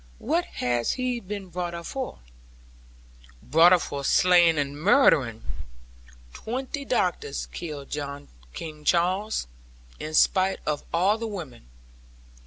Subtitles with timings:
[0.17, 2.21] What has he been brought up for?'
[3.43, 5.43] 'Brought up for slaying and murdering.
[6.33, 7.95] Twenty doctors killed
[8.51, 9.45] King Charles,
[9.99, 11.67] in spite of all the women.